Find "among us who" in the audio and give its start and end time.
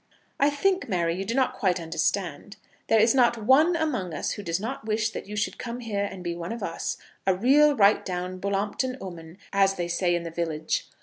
3.75-4.41